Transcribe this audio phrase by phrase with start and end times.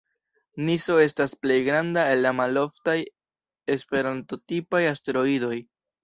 [0.67, 2.95] Niso estas plej granda el la maloftaj
[3.75, 5.53] E-tipaj asteroidoj.